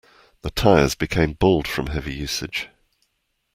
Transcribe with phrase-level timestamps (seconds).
[0.41, 2.69] The tires became bald from heavy usage.